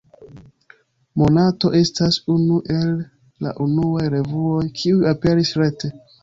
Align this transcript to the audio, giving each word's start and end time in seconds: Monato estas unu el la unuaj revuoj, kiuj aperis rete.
Monato 1.21 1.69
estas 1.79 2.17
unu 2.37 2.57
el 2.77 2.95
la 3.47 3.53
unuaj 3.67 4.07
revuoj, 4.15 4.65
kiuj 4.81 5.07
aperis 5.13 5.55
rete. 5.65 5.93